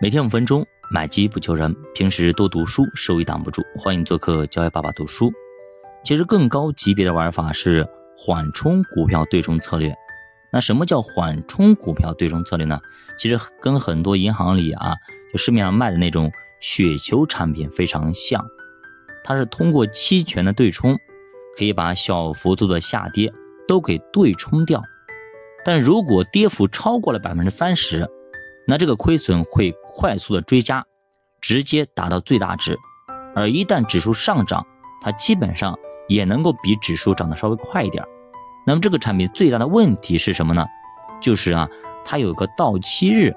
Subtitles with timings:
[0.00, 1.74] 每天五分钟，买基不求人。
[1.92, 3.64] 平时多读书，收益挡不住。
[3.76, 5.32] 欢迎做客教育爸爸读书。
[6.04, 7.84] 其实更高级别的玩法是
[8.16, 9.92] 缓冲股票对冲策略。
[10.52, 12.78] 那什么叫缓冲股票对冲策略呢？
[13.18, 14.94] 其实跟很多银行里啊，
[15.32, 16.30] 就市面上卖的那种
[16.60, 18.46] 雪球产品非常像。
[19.24, 20.96] 它是通过期权的对冲，
[21.58, 23.32] 可以把小幅度的下跌
[23.66, 24.80] 都给对冲掉。
[25.64, 28.08] 但如果跌幅超过了百分之三十，
[28.70, 30.84] 那这个亏损会快速的追加，
[31.40, 32.78] 直接达到最大值。
[33.34, 34.66] 而一旦指数上涨，
[35.00, 35.74] 它基本上
[36.06, 38.04] 也能够比指数涨得稍微快一点。
[38.66, 40.66] 那么这个产品最大的问题是什么呢？
[41.18, 41.66] 就是啊，
[42.04, 43.34] 它有个到期日，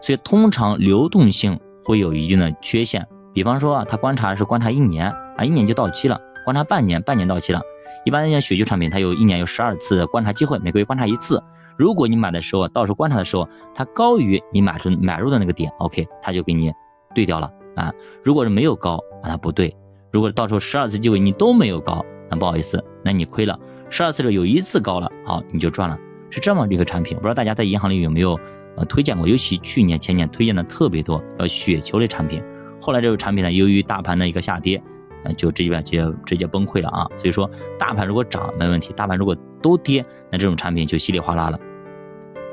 [0.00, 3.04] 所以通常流动性会有一定的缺陷。
[3.34, 7.60] 比方说啊，它观察是观察一年啊，一年就到期了；观察半年，半年到期了。
[8.04, 11.42] 一般像雪球产品，它有一年有十二次观察机会，每个月观察一次。
[11.76, 16.72] 如果你买的时候，到时候观察的时候，它高于你买出买入的那个点，OK，它就给你
[17.14, 17.92] 对掉了啊。
[18.22, 19.74] 如果是没有高啊，它不对。
[20.12, 23.58] 如果到时候十二次机会你都没有高，那不好意思，那你亏了。
[23.88, 25.98] 十二次里有一次高了，好，你就赚了。
[26.30, 28.38] 是这么一个产品，不知道大家在银行里有没有
[28.76, 29.26] 呃推荐过？
[29.26, 32.42] 尤其去年前年推荐的特别多，叫雪球类产品。
[32.80, 34.82] 后来这个产品呢，由于大盘的一个下跌，
[35.24, 37.06] 呃，就直接直接直接崩溃了啊。
[37.16, 41.58] 所以说，大盘如果涨没问题，大盘如果都跌，那这种产品就稀里哗啦了。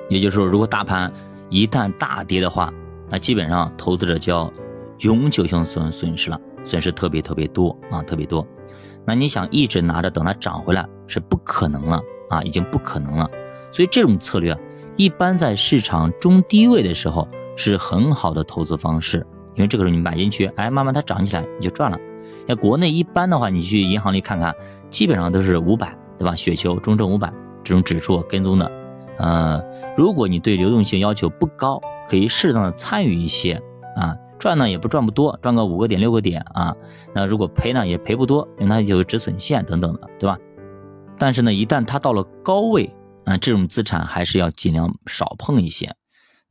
[0.09, 1.11] 也就是说，如果大盘
[1.49, 2.73] 一旦大跌的话，
[3.09, 4.51] 那基本上投资者就要
[4.99, 8.45] 永久性损损失了，损失特别特别多啊，特别多。
[9.05, 13.29] 那你想一直拿着等它涨回来是不可能了啊，已经不可能了。
[13.71, 14.57] 所以这种策略
[14.95, 19.25] 一般在市场中低位的时候是很好的投资方式。
[19.55, 21.97] 因为这个时候你买进去，哎，慢慢它涨起来，你就赚了。
[22.47, 24.55] 那国内一般的话，你去银行里看看，
[24.89, 26.35] 基本上都是五百，对吧？
[26.35, 27.31] 雪球、中证五百
[27.63, 28.71] 这种指数跟踪的。
[29.17, 29.61] 呃，
[29.95, 33.61] 如果你对流动性要求不高，可以适当的参与一些
[33.95, 36.75] 啊，赚呢也不赚不多，赚个五个点、六个点啊。
[37.13, 40.37] 那如果赔呢也赔不多，因为它有止损线等等的，对吧？
[41.17, 42.89] 但是呢，一旦它到了高位
[43.25, 45.91] 啊，这种资产还是要尽量少碰一些。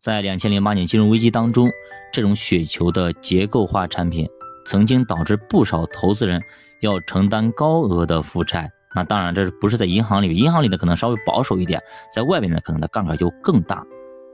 [0.00, 1.70] 在两千零八年金融危机当中，
[2.12, 4.28] 这种雪球的结构化产品
[4.66, 6.42] 曾经导致不少投资人
[6.80, 8.70] 要承担高额的负债。
[8.94, 10.34] 那当然，这是不是在银行里？
[10.34, 11.80] 银行里的可能稍微保守一点，
[12.14, 13.84] 在外面呢，可能的杠杆就更大。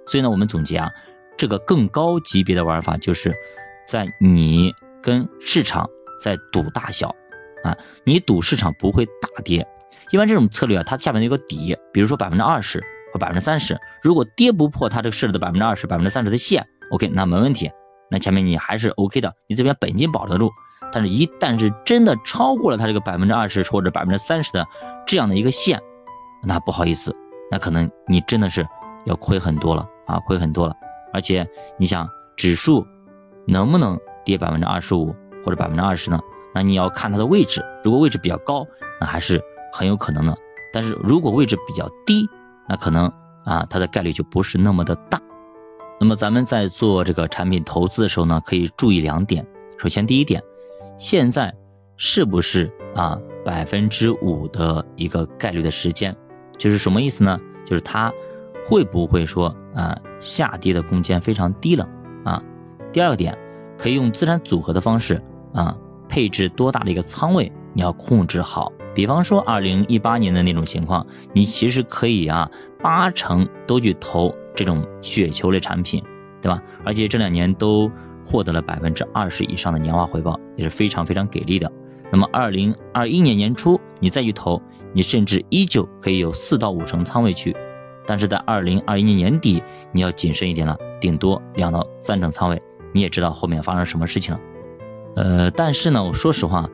[0.07, 0.91] 所以呢，我们总结啊，
[1.37, 3.33] 这个更高级别的玩法就是
[3.87, 4.73] 在你
[5.03, 5.89] 跟市场
[6.21, 7.15] 在赌大小
[7.63, 9.67] 啊，你赌市场不会大跌。
[10.11, 12.83] 一般这种策略啊，它下面有个底，比如说百分之二十。
[13.13, 17.71] 或百分之三十，如果跌不破它这个设置的百分之二十、百分之三十的线，OK，那没问题，
[18.13, 20.51] 那前面你还是 OK 的，你这边本金保得住。
[20.93, 24.67] 但是，一旦是真的超过了它这个百分之二十或者百分之三十的
[25.07, 25.81] 这样的一个线，
[26.43, 27.17] 那不好意思，
[27.51, 28.67] 那可能你真的是
[29.07, 30.77] 要亏很多了啊，亏很多了。
[31.15, 32.07] 而且，你想
[32.37, 32.87] 指数
[33.47, 36.21] 能不能跌百分之二十五或者百分之二十呢？
[36.55, 38.67] 那你要看它的位置，如果位置比较高，
[39.01, 39.41] 那还是
[39.73, 40.37] 很有可能的。
[40.75, 42.29] 但是如果位置比较低，
[42.69, 43.11] 那可能
[43.47, 45.19] 啊，它的概率就不是那么的大。
[46.03, 49.47] 那么咱们在做这个产品投资的时候呢，可以注意两点。
[49.79, 50.43] 首先，第一点，
[50.99, 51.55] 现在
[51.97, 56.13] 是不是啊百分之五的一个概率的时间，
[56.59, 57.39] 就是什么意思呢？
[57.65, 58.13] 就是它
[58.67, 61.89] 会不会说啊下跌的空间非常低了
[62.25, 62.43] 啊？
[62.93, 63.39] 第二个点，
[63.79, 65.23] 可以用资产组合的方式
[65.55, 65.73] 啊，
[66.09, 68.73] 配置多大的一个仓位，你要控制好。
[68.93, 72.51] 比方说，二零一八年的那种情况，你其实可以啊，
[72.83, 76.03] 八成都去投这种雪球类产品，
[76.41, 76.63] 对吧？
[76.85, 77.91] 而且这两年都
[78.25, 81.71] 获得了百分之二十以上的年化回报，也是非常非常给力的。
[82.11, 84.61] 那么二零二一年年初你再去投，
[84.93, 87.57] 你甚至依旧可以有四到五成仓位去。
[88.07, 92.61] 但是在二零二一年年底，你要谨慎一点了，顶多两到三成仓位。
[92.93, 94.41] 你也知道后面发生什么事情了。
[95.17, 96.69] 呃，但是呢，我说实话，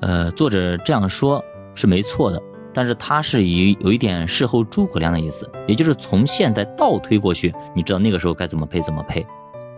[0.00, 1.42] 呃，作者这样说。
[1.78, 2.42] 是没错的，
[2.76, 9.26] 但是它是以有一点事后诸葛亮的意思，也就是从现在倒推过去，你知道那个时候该怎么配怎么配，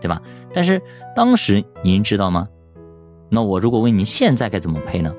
[0.00, 0.20] 对吧？
[0.52, 0.82] 但是
[1.14, 2.48] 当时您知道吗？
[3.30, 5.14] 那我如果问你现在该怎么配呢？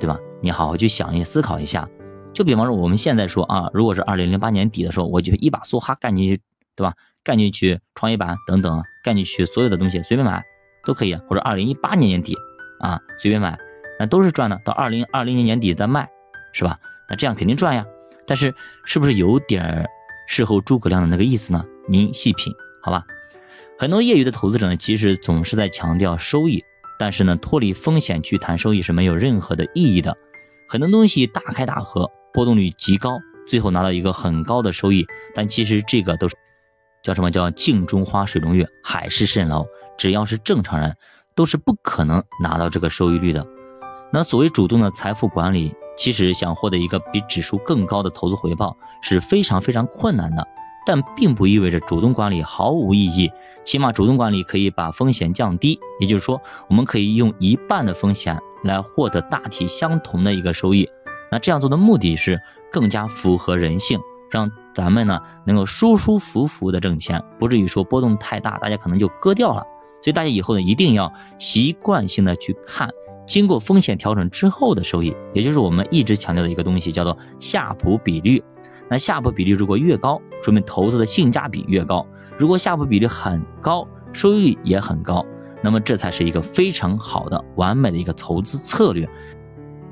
[0.00, 0.18] 对吧？
[0.40, 1.88] 你好好去想一，思考一下。
[2.34, 6.40] 就比方说我们现在说啊，如果是二零零八年底的时候，我就一把梭哈干进去，
[6.74, 6.92] 对吧？
[7.22, 10.42] 干进去创业板等等，干进去所有的东西随便买
[10.84, 12.36] 都可以，或者二零一八年年底
[12.80, 13.56] 啊随便买。
[14.00, 16.08] 那都是赚的，到二零二零年年底再卖，
[16.52, 16.76] 是吧？
[17.12, 17.86] 那这样肯定赚呀。
[18.26, 18.54] 但是
[18.86, 19.86] 是不是有点
[20.26, 21.62] 事后诸葛亮的那个意思呢？
[21.86, 23.04] 您细品，好吧？
[23.78, 26.64] 很多业余的投资者呢，其实总是在强调收益，
[26.98, 30.16] 但是呢，脱离风险去谈收益是没有任何的意义的。
[30.68, 36.36] 很多东西大开大合，波动率极高，最后拿到一个很高的收益，但其实这个都是
[37.02, 39.66] 叫什么叫镜中花水中月，海市蜃楼。
[39.98, 40.96] 只要是正常人，
[41.34, 43.46] 都是不可能拿到这个收益率的。
[44.12, 50.46] 那所谓主动的财富管理，其实想获得一个比指数更高的投资回报是非常非常困难的。
[50.84, 53.30] 但并不意味着主动管理毫无意义，
[53.62, 55.78] 起码主动管理可以把风险降低。
[56.00, 60.88] 也就是说，我们可以用一半的风险来获得大体相同的一个收益。
[61.30, 62.40] 那这样做的目的是
[62.72, 69.64] 更加符合人性，让咱们呢能够舒舒服服的挣钱，不至于说波动太大，大家可能就割掉了。
[70.02, 72.90] 所以大家以后呢一定要习惯性的去看
[73.26, 78.42] 经过风险调整之后的收益，也就是我们一直强调的一个东西，叫做夏普比率。
[78.88, 85.24] 那夏普比率如果越高，说明投资的性价比越高；如果夏普比率很高，收益率也很高，
[85.62, 89.08] 那么这才是一个非常好的、完美的一个投资策略。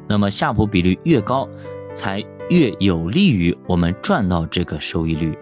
[0.06, 1.48] 那么夏普比率越高，
[1.94, 5.38] 才越有利于我们赚到这个收益率。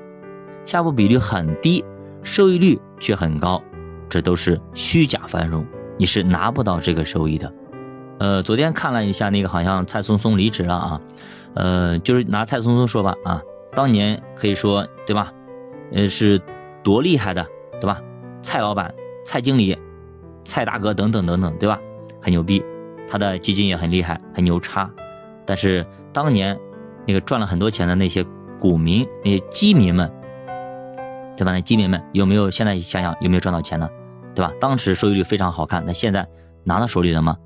[0.65, 1.85] 夏普比率很低，
[2.23, 3.61] 收益率却很高。
[4.09, 7.53] 这都是虚假繁荣，你是拿不到这个收益的。
[8.19, 11.01] 呃，昨天看了一下那个，好像蔡松松离职了啊。
[11.55, 13.43] 呃，就是拿蔡松松说吧啊，
[13.75, 15.33] 当年可以说对吧？
[15.93, 16.41] 呃，是
[16.83, 17.45] 多厉害的
[17.81, 18.01] 对吧？
[18.43, 18.95] 蔡老板、
[19.25, 19.77] 蔡经理、
[20.45, 21.81] 蔡大哥等等等等对吧？
[22.21, 22.63] 很牛逼，
[23.09, 24.89] 他的基金也很厉害，很牛叉。
[25.47, 26.59] 但是当年
[27.07, 28.25] 那个赚了很多钱的那些
[28.61, 30.11] 股民、那些基民们，
[31.37, 31.53] 对吧？
[31.53, 33.89] 那基民们有没有现在想想有没有赚到钱呢？
[34.35, 34.53] 对吧？
[34.61, 36.27] 当时收益率非常好看，那现在
[36.65, 37.37] 拿到手里了吗？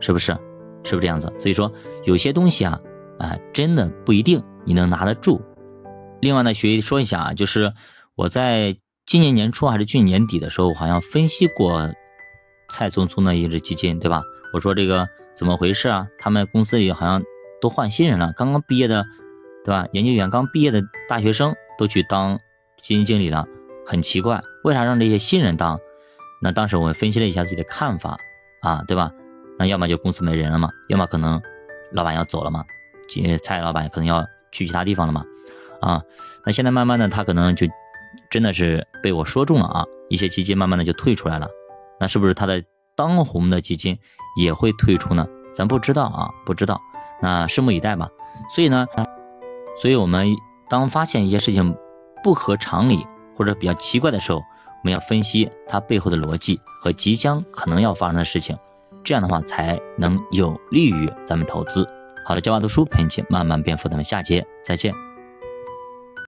[0.00, 0.36] 是不是？
[0.82, 1.32] 是不是这样子？
[1.38, 1.70] 所以说
[2.04, 2.80] 有些东西啊，
[3.18, 5.40] 啊，真的不一定你能拿得住。
[6.22, 7.72] 另外呢，学说一下啊，就是
[8.14, 8.76] 我在
[9.06, 11.90] 今年年初还是去年年底的时候，好像分析过
[12.70, 14.22] 蔡聪聪的一只基金，对吧？
[14.54, 15.06] 我说这个
[15.36, 16.06] 怎么回事啊？
[16.18, 17.22] 他们公司里好像
[17.60, 19.04] 都换新人了，刚刚毕业的，
[19.64, 19.86] 对吧？
[19.92, 22.38] 研究员刚毕业的大学生都去当
[22.80, 23.46] 基金经理了，
[23.86, 25.78] 很奇怪，为啥让这些新人当？
[26.42, 28.18] 那当时我们分析了一下自己的看法
[28.62, 29.12] 啊，对吧？
[29.60, 31.38] 那要么就公司没人了嘛，要么可能
[31.92, 32.64] 老板要走了嘛，
[33.42, 35.22] 蔡老板可能要去其他地方了嘛，
[35.82, 36.02] 啊，
[36.46, 37.66] 那现在慢慢的他可能就
[38.30, 41.46] 真的是被我说中了啊，一些基金慢慢的就退出来了，
[42.00, 42.64] 那是不是他的
[42.96, 43.98] 当红的基金
[44.34, 45.28] 也会退出呢？
[45.52, 46.80] 咱不知道啊，不知道，
[47.20, 48.08] 那拭目以待吧。
[48.54, 48.86] 所以呢，
[49.76, 50.34] 所以我们
[50.70, 51.76] 当发现一些事情
[52.24, 53.06] 不合常理
[53.36, 54.40] 或者比较奇怪的时候。
[54.82, 58.56] 我们要分析它背后的逻辑和即将可能要发生的事情，
[59.02, 61.88] 这样的话才能有利于咱们投资。
[62.24, 65.09] 好的，教娃读书陪你一起慢慢变富，咱们下节再见。